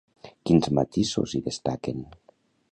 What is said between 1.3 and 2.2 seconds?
hi destaquen?